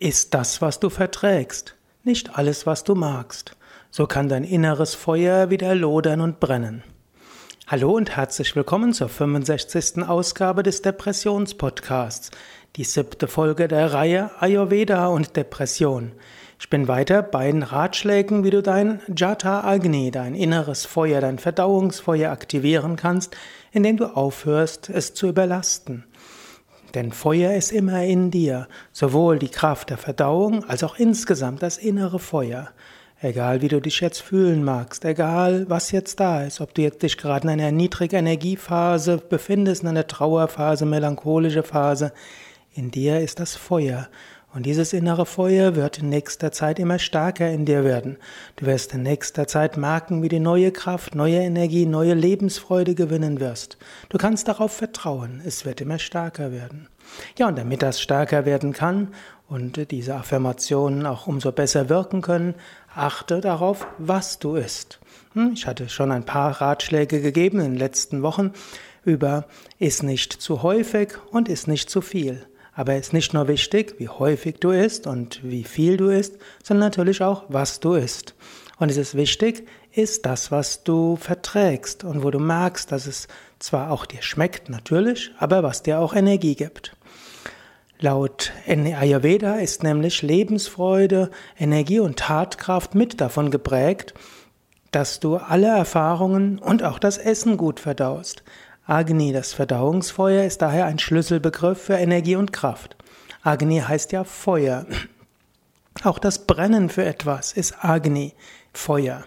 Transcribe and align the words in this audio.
ist 0.00 0.32
das, 0.32 0.62
was 0.62 0.80
du 0.80 0.88
verträgst, 0.88 1.76
nicht 2.04 2.38
alles, 2.38 2.64
was 2.64 2.84
du 2.84 2.94
magst. 2.94 3.54
So 3.90 4.06
kann 4.06 4.30
dein 4.30 4.44
inneres 4.44 4.94
Feuer 4.94 5.50
wieder 5.50 5.74
lodern 5.74 6.22
und 6.22 6.40
brennen. 6.40 6.82
Hallo 7.66 7.92
und 7.92 8.16
herzlich 8.16 8.56
willkommen 8.56 8.94
zur 8.94 9.10
65. 9.10 10.02
Ausgabe 10.08 10.62
des 10.62 10.80
Depressionspodcasts, 10.80 12.30
die 12.76 12.84
siebte 12.84 13.28
Folge 13.28 13.68
der 13.68 13.92
Reihe 13.92 14.30
Ayurveda 14.40 15.08
und 15.08 15.36
Depression. 15.36 16.12
Ich 16.58 16.70
bin 16.70 16.88
weiter 16.88 17.22
bei 17.22 17.52
den 17.52 17.62
Ratschlägen, 17.62 18.42
wie 18.42 18.50
du 18.50 18.62
dein 18.62 19.02
Jata 19.14 19.64
Agni, 19.64 20.10
dein 20.10 20.34
inneres 20.34 20.86
Feuer, 20.86 21.20
dein 21.20 21.38
Verdauungsfeuer 21.38 22.30
aktivieren 22.30 22.96
kannst, 22.96 23.36
indem 23.70 23.98
du 23.98 24.06
aufhörst, 24.06 24.88
es 24.88 25.12
zu 25.12 25.28
überlasten. 25.28 26.04
Denn 26.94 27.12
Feuer 27.12 27.54
ist 27.54 27.72
immer 27.72 28.04
in 28.04 28.30
dir, 28.30 28.68
sowohl 28.92 29.38
die 29.38 29.48
Kraft 29.48 29.90
der 29.90 29.98
Verdauung 29.98 30.64
als 30.64 30.82
auch 30.82 30.98
insgesamt 30.98 31.62
das 31.62 31.78
innere 31.78 32.18
Feuer. 32.18 32.70
Egal 33.22 33.60
wie 33.60 33.68
du 33.68 33.80
dich 33.80 34.00
jetzt 34.00 34.22
fühlen 34.22 34.64
magst, 34.64 35.04
egal 35.04 35.66
was 35.68 35.92
jetzt 35.92 36.20
da 36.20 36.42
ist, 36.42 36.60
ob 36.60 36.74
du 36.74 36.82
jetzt 36.82 37.02
dich 37.02 37.18
gerade 37.18 37.46
in 37.46 37.50
einer 37.50 37.70
niedrigen 37.70 38.16
Energiephase 38.16 39.18
befindest, 39.18 39.82
in 39.82 39.88
einer 39.88 40.06
Trauerphase, 40.06 40.86
melancholische 40.86 41.62
Phase, 41.62 42.12
in 42.72 42.90
dir 42.90 43.20
ist 43.20 43.38
das 43.38 43.56
Feuer. 43.56 44.08
Und 44.52 44.66
dieses 44.66 44.92
innere 44.92 45.26
Feuer 45.26 45.76
wird 45.76 45.98
in 45.98 46.08
nächster 46.08 46.50
Zeit 46.50 46.80
immer 46.80 46.98
stärker 46.98 47.48
in 47.50 47.66
dir 47.66 47.84
werden. 47.84 48.16
Du 48.56 48.66
wirst 48.66 48.92
in 48.92 49.04
nächster 49.04 49.46
Zeit 49.46 49.76
merken, 49.76 50.22
wie 50.22 50.28
du 50.28 50.40
neue 50.40 50.72
Kraft, 50.72 51.14
neue 51.14 51.38
Energie, 51.38 51.86
neue 51.86 52.14
Lebensfreude 52.14 52.96
gewinnen 52.96 53.38
wirst. 53.38 53.78
Du 54.08 54.18
kannst 54.18 54.48
darauf 54.48 54.72
vertrauen, 54.72 55.40
es 55.44 55.64
wird 55.64 55.80
immer 55.80 56.00
stärker 56.00 56.50
werden. 56.50 56.88
Ja, 57.38 57.46
und 57.46 57.58
damit 57.58 57.82
das 57.82 58.00
stärker 58.00 58.44
werden 58.44 58.72
kann 58.72 59.14
und 59.48 59.90
diese 59.92 60.16
Affirmationen 60.16 61.06
auch 61.06 61.28
umso 61.28 61.52
besser 61.52 61.88
wirken 61.88 62.20
können, 62.20 62.54
achte 62.92 63.40
darauf, 63.40 63.86
was 63.98 64.40
du 64.40 64.56
isst. 64.56 64.98
Hm, 65.34 65.52
ich 65.54 65.68
hatte 65.68 65.88
schon 65.88 66.10
ein 66.10 66.24
paar 66.24 66.60
Ratschläge 66.60 67.20
gegeben 67.20 67.60
in 67.60 67.72
den 67.72 67.78
letzten 67.78 68.22
Wochen 68.22 68.52
über 69.04 69.46
iss 69.78 70.02
nicht 70.02 70.32
zu 70.32 70.62
häufig 70.62 71.14
und 71.30 71.48
iss 71.48 71.68
nicht 71.68 71.88
zu 71.88 72.00
viel. 72.00 72.46
Aber 72.74 72.94
es 72.94 73.08
ist 73.08 73.12
nicht 73.12 73.34
nur 73.34 73.48
wichtig, 73.48 73.94
wie 73.98 74.08
häufig 74.08 74.56
du 74.60 74.70
isst 74.70 75.06
und 75.06 75.40
wie 75.42 75.64
viel 75.64 75.96
du 75.96 76.08
isst, 76.08 76.38
sondern 76.62 76.88
natürlich 76.88 77.22
auch, 77.22 77.44
was 77.48 77.80
du 77.80 77.94
isst. 77.94 78.34
Und 78.78 78.90
es 78.90 78.96
ist 78.96 79.14
wichtig, 79.14 79.66
ist 79.92 80.24
das, 80.24 80.50
was 80.50 80.84
du 80.84 81.16
verträgst 81.16 82.04
und 82.04 82.22
wo 82.22 82.30
du 82.30 82.38
merkst, 82.38 82.90
dass 82.92 83.06
es 83.06 83.28
zwar 83.58 83.90
auch 83.90 84.06
dir 84.06 84.22
schmeckt, 84.22 84.68
natürlich, 84.70 85.32
aber 85.38 85.62
was 85.62 85.82
dir 85.82 85.98
auch 85.98 86.14
Energie 86.14 86.54
gibt. 86.54 86.96
Laut 87.98 88.52
Ayurveda 88.66 89.56
ist 89.56 89.82
nämlich 89.82 90.22
Lebensfreude, 90.22 91.30
Energie 91.58 92.00
und 92.00 92.18
Tatkraft 92.18 92.94
mit 92.94 93.20
davon 93.20 93.50
geprägt, 93.50 94.14
dass 94.90 95.20
du 95.20 95.36
alle 95.36 95.68
Erfahrungen 95.68 96.58
und 96.58 96.82
auch 96.82 96.98
das 96.98 97.18
Essen 97.18 97.58
gut 97.58 97.78
verdaust. 97.78 98.42
Agni, 98.90 99.32
das 99.32 99.52
Verdauungsfeuer, 99.52 100.42
ist 100.42 100.62
daher 100.62 100.86
ein 100.86 100.98
Schlüsselbegriff 100.98 101.80
für 101.80 101.94
Energie 101.94 102.34
und 102.34 102.52
Kraft. 102.52 102.96
Agni 103.44 103.78
heißt 103.78 104.10
ja 104.10 104.24
Feuer. 104.24 104.84
Auch 106.02 106.18
das 106.18 106.44
Brennen 106.44 106.88
für 106.88 107.04
etwas 107.04 107.52
ist 107.52 107.84
Agni, 107.84 108.34
Feuer. 108.72 109.24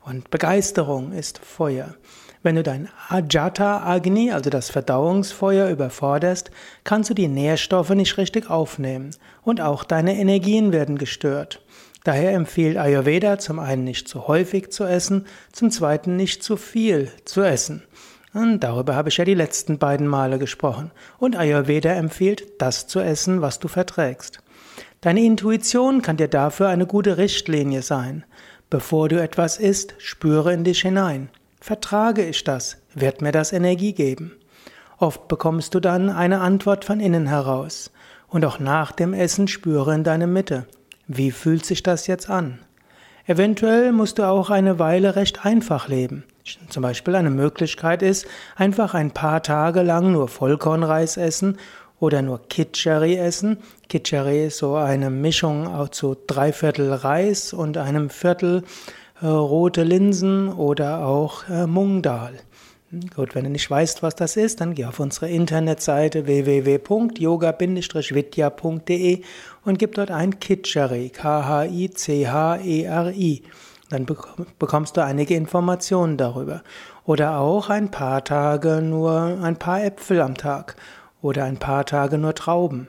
Und 0.00 0.30
Begeisterung 0.30 1.12
ist 1.12 1.38
Feuer. 1.40 1.94
Wenn 2.42 2.56
du 2.56 2.62
dein 2.62 2.88
Ajata 3.10 3.84
Agni, 3.84 4.32
also 4.32 4.48
das 4.48 4.70
Verdauungsfeuer, 4.70 5.68
überforderst, 5.68 6.50
kannst 6.82 7.10
du 7.10 7.14
die 7.14 7.28
Nährstoffe 7.28 7.90
nicht 7.90 8.16
richtig 8.16 8.48
aufnehmen 8.48 9.10
und 9.42 9.60
auch 9.60 9.84
deine 9.84 10.16
Energien 10.16 10.72
werden 10.72 10.96
gestört. 10.96 11.60
Daher 12.04 12.32
empfiehlt 12.32 12.78
Ayurveda 12.78 13.38
zum 13.38 13.58
einen 13.58 13.84
nicht 13.84 14.08
zu 14.08 14.26
häufig 14.26 14.72
zu 14.72 14.84
essen, 14.84 15.26
zum 15.52 15.70
zweiten 15.70 16.16
nicht 16.16 16.42
zu 16.42 16.56
viel 16.56 17.12
zu 17.26 17.42
essen. 17.42 17.82
Und 18.34 18.60
darüber 18.60 18.94
habe 18.96 19.10
ich 19.10 19.18
ja 19.18 19.24
die 19.24 19.34
letzten 19.34 19.78
beiden 19.78 20.06
Male 20.06 20.38
gesprochen. 20.38 20.90
Und 21.18 21.36
Ayurveda 21.36 21.90
empfiehlt, 21.90 22.44
das 22.58 22.86
zu 22.86 23.00
essen, 23.00 23.42
was 23.42 23.58
du 23.58 23.68
verträgst. 23.68 24.38
Deine 25.02 25.22
Intuition 25.22 26.00
kann 26.00 26.16
dir 26.16 26.28
dafür 26.28 26.68
eine 26.68 26.86
gute 26.86 27.18
Richtlinie 27.18 27.82
sein. 27.82 28.24
Bevor 28.70 29.08
du 29.08 29.20
etwas 29.20 29.58
isst, 29.58 29.94
spüre 29.98 30.52
in 30.52 30.64
dich 30.64 30.80
hinein. 30.80 31.28
Vertrage 31.60 32.24
ich 32.24 32.42
das? 32.44 32.78
Wird 32.94 33.20
mir 33.20 33.32
das 33.32 33.52
Energie 33.52 33.92
geben? 33.92 34.32
Oft 34.96 35.28
bekommst 35.28 35.74
du 35.74 35.80
dann 35.80 36.08
eine 36.08 36.40
Antwort 36.40 36.84
von 36.84 37.00
innen 37.00 37.26
heraus. 37.26 37.90
Und 38.28 38.46
auch 38.46 38.60
nach 38.60 38.92
dem 38.92 39.12
Essen 39.12 39.46
spüre 39.46 39.94
in 39.94 40.04
deine 40.04 40.26
Mitte. 40.26 40.66
Wie 41.06 41.32
fühlt 41.32 41.66
sich 41.66 41.82
das 41.82 42.06
jetzt 42.06 42.30
an? 42.30 42.60
Eventuell 43.26 43.92
musst 43.92 44.18
du 44.18 44.22
auch 44.22 44.48
eine 44.48 44.78
Weile 44.78 45.16
recht 45.16 45.44
einfach 45.44 45.88
leben. 45.88 46.24
Zum 46.68 46.82
Beispiel 46.82 47.14
eine 47.14 47.30
Möglichkeit 47.30 48.02
ist, 48.02 48.26
einfach 48.56 48.94
ein 48.94 49.12
paar 49.12 49.42
Tage 49.42 49.82
lang 49.82 50.12
nur 50.12 50.28
Vollkornreis 50.28 51.16
essen 51.16 51.56
oder 52.00 52.20
nur 52.20 52.40
Kitchari 52.48 53.16
essen. 53.16 53.58
Kitchari 53.88 54.46
ist 54.46 54.58
so 54.58 54.74
eine 54.74 55.08
Mischung 55.08 55.70
zu 55.92 56.16
drei 56.26 56.52
Viertel 56.52 56.92
Reis 56.92 57.52
und 57.52 57.78
einem 57.78 58.10
Viertel 58.10 58.64
äh, 59.20 59.26
rote 59.26 59.84
Linsen 59.84 60.48
oder 60.48 61.06
auch 61.06 61.48
äh, 61.48 61.68
Mungdal. 61.68 62.32
Gut, 63.14 63.34
wenn 63.34 63.44
du 63.44 63.50
nicht 63.50 63.70
weißt, 63.70 64.02
was 64.02 64.16
das 64.16 64.36
ist, 64.36 64.60
dann 64.60 64.74
geh 64.74 64.84
auf 64.84 65.00
unsere 65.00 65.30
Internetseite 65.30 66.26
www.yoga-vidya.de 66.26 69.22
und 69.64 69.78
gib 69.78 69.94
dort 69.94 70.10
ein 70.10 70.38
Kitchari, 70.40 71.08
K-H-I-C-H-E-R-I. 71.08 71.82
Dann 73.92 74.06
bekommst 74.58 74.96
du 74.96 75.04
einige 75.04 75.34
Informationen 75.34 76.16
darüber. 76.16 76.62
Oder 77.04 77.40
auch 77.40 77.68
ein 77.68 77.90
paar 77.90 78.24
Tage 78.24 78.80
nur 78.80 79.38
ein 79.42 79.58
paar 79.58 79.84
Äpfel 79.84 80.22
am 80.22 80.34
Tag 80.34 80.76
oder 81.20 81.44
ein 81.44 81.58
paar 81.58 81.84
Tage 81.84 82.16
nur 82.16 82.34
Trauben. 82.34 82.88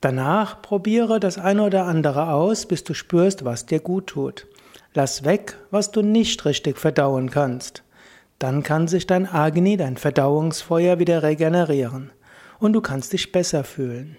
Danach 0.00 0.62
probiere 0.62 1.18
das 1.18 1.38
eine 1.38 1.64
oder 1.64 1.86
andere 1.86 2.30
aus, 2.30 2.66
bis 2.66 2.84
du 2.84 2.94
spürst, 2.94 3.44
was 3.44 3.66
dir 3.66 3.80
gut 3.80 4.06
tut. 4.06 4.46
Lass 4.94 5.24
weg, 5.24 5.58
was 5.72 5.90
du 5.90 6.02
nicht 6.02 6.44
richtig 6.44 6.78
verdauen 6.78 7.30
kannst. 7.30 7.82
Dann 8.38 8.62
kann 8.62 8.86
sich 8.86 9.08
dein 9.08 9.26
Agni, 9.26 9.76
dein 9.76 9.96
Verdauungsfeuer 9.96 11.00
wieder 11.00 11.24
regenerieren 11.24 12.12
und 12.60 12.74
du 12.74 12.80
kannst 12.80 13.12
dich 13.12 13.32
besser 13.32 13.64
fühlen. 13.64 14.16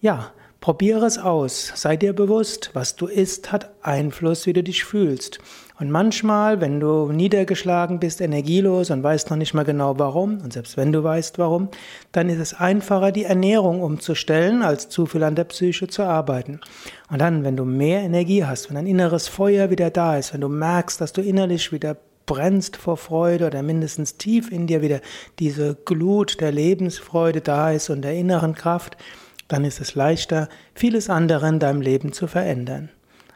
Ja, 0.00 0.32
probiere 0.64 1.04
es 1.04 1.18
aus, 1.18 1.72
sei 1.74 1.98
dir 1.98 2.14
bewusst, 2.14 2.70
was 2.72 2.96
du 2.96 3.06
isst 3.06 3.52
hat 3.52 3.68
Einfluss, 3.82 4.46
wie 4.46 4.54
du 4.54 4.62
dich 4.62 4.84
fühlst. 4.84 5.38
Und 5.78 5.90
manchmal, 5.90 6.62
wenn 6.62 6.80
du 6.80 7.12
niedergeschlagen 7.12 8.00
bist, 8.00 8.22
energielos 8.22 8.90
und 8.90 9.02
weißt 9.02 9.28
noch 9.28 9.36
nicht 9.36 9.52
mal 9.52 9.66
genau 9.66 9.98
warum, 9.98 10.40
und 10.42 10.54
selbst 10.54 10.78
wenn 10.78 10.90
du 10.90 11.04
weißt 11.04 11.38
warum, 11.38 11.68
dann 12.12 12.30
ist 12.30 12.38
es 12.38 12.54
einfacher, 12.54 13.12
die 13.12 13.24
Ernährung 13.24 13.82
umzustellen, 13.82 14.62
als 14.62 14.88
zu 14.88 15.04
viel 15.04 15.22
an 15.24 15.34
der 15.34 15.44
Psyche 15.44 15.86
zu 15.86 16.02
arbeiten. 16.02 16.60
Und 17.10 17.18
dann, 17.18 17.44
wenn 17.44 17.58
du 17.58 17.66
mehr 17.66 18.00
Energie 18.00 18.46
hast, 18.46 18.70
wenn 18.70 18.78
ein 18.78 18.86
inneres 18.86 19.28
Feuer 19.28 19.68
wieder 19.68 19.90
da 19.90 20.16
ist, 20.16 20.32
wenn 20.32 20.40
du 20.40 20.48
merkst, 20.48 20.98
dass 20.98 21.12
du 21.12 21.20
innerlich 21.20 21.72
wieder 21.72 21.98
brennst 22.24 22.78
vor 22.78 22.96
Freude 22.96 23.48
oder 23.48 23.62
mindestens 23.62 24.16
tief 24.16 24.50
in 24.50 24.66
dir 24.66 24.80
wieder 24.80 25.02
diese 25.38 25.74
Glut 25.84 26.40
der 26.40 26.52
Lebensfreude 26.52 27.42
da 27.42 27.70
ist 27.70 27.90
und 27.90 28.00
der 28.00 28.14
inneren 28.14 28.54
Kraft, 28.54 28.96
dann 29.54 29.64
ist 29.64 29.80
es 29.80 29.94
leichter, 29.94 30.48
vieles 30.74 31.08
andere 31.08 31.46
in 31.48 31.60
deinem 31.60 31.80
Leben 31.80 32.12
zu 32.12 32.26
verändern. 32.26 32.88